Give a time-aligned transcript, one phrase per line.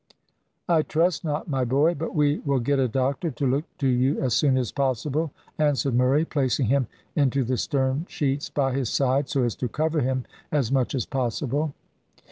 [0.67, 4.19] "I trust not, my boy; but we will get a doctor to look to you
[4.19, 9.29] as soon as possible," answered Murray, placing him into the stern sheets by his side,
[9.29, 11.75] so as to cover him as much as possible.